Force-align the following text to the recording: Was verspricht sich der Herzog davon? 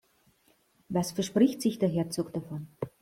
Was 0.89 1.11
verspricht 1.11 1.61
sich 1.61 1.77
der 1.77 1.87
Herzog 1.89 2.33
davon? 2.33 2.69